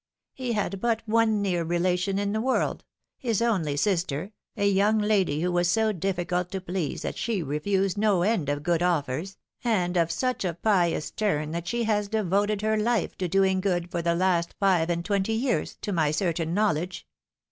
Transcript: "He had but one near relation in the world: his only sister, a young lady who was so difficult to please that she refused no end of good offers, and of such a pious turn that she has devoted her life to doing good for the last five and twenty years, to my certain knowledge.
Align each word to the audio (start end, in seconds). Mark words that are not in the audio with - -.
"He 0.33 0.53
had 0.53 0.81
but 0.81 1.03
one 1.05 1.43
near 1.43 1.63
relation 1.63 2.17
in 2.17 2.33
the 2.33 2.41
world: 2.41 2.83
his 3.19 3.39
only 3.39 3.77
sister, 3.77 4.31
a 4.57 4.67
young 4.67 4.97
lady 4.97 5.41
who 5.43 5.51
was 5.51 5.69
so 5.69 5.91
difficult 5.91 6.49
to 6.49 6.59
please 6.59 7.03
that 7.03 7.19
she 7.19 7.43
refused 7.43 7.99
no 7.99 8.23
end 8.23 8.49
of 8.49 8.63
good 8.63 8.81
offers, 8.81 9.37
and 9.63 9.95
of 9.97 10.09
such 10.11 10.43
a 10.43 10.55
pious 10.55 11.11
turn 11.11 11.51
that 11.51 11.67
she 11.67 11.83
has 11.83 12.07
devoted 12.07 12.63
her 12.63 12.77
life 12.77 13.15
to 13.19 13.27
doing 13.27 13.61
good 13.61 13.91
for 13.91 14.01
the 14.01 14.15
last 14.15 14.55
five 14.59 14.89
and 14.89 15.05
twenty 15.05 15.33
years, 15.33 15.77
to 15.83 15.91
my 15.91 16.09
certain 16.09 16.51
knowledge. 16.51 17.05